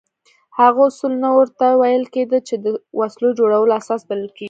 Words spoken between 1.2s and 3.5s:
نه ورته ویل کېده چې د وسلو